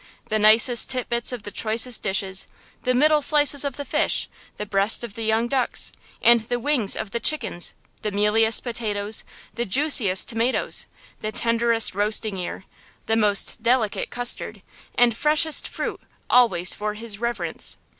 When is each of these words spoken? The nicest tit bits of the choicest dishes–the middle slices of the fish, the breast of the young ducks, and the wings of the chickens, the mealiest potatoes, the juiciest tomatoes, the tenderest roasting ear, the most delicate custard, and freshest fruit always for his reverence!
The 0.29 0.39
nicest 0.39 0.89
tit 0.89 1.09
bits 1.09 1.31
of 1.31 1.43
the 1.43 1.51
choicest 1.51 2.01
dishes–the 2.01 2.93
middle 2.95 3.21
slices 3.21 3.63
of 3.63 3.77
the 3.77 3.85
fish, 3.85 4.27
the 4.57 4.65
breast 4.65 5.03
of 5.03 5.13
the 5.13 5.21
young 5.21 5.47
ducks, 5.47 5.91
and 6.23 6.39
the 6.39 6.57
wings 6.59 6.95
of 6.95 7.11
the 7.11 7.19
chickens, 7.19 7.75
the 8.01 8.09
mealiest 8.09 8.63
potatoes, 8.63 9.23
the 9.53 9.63
juiciest 9.65 10.27
tomatoes, 10.27 10.87
the 11.19 11.31
tenderest 11.31 11.93
roasting 11.93 12.39
ear, 12.39 12.65
the 13.05 13.15
most 13.15 13.61
delicate 13.61 14.09
custard, 14.09 14.63
and 14.95 15.15
freshest 15.15 15.67
fruit 15.67 16.01
always 16.31 16.73
for 16.73 16.95
his 16.95 17.19
reverence! 17.19 17.77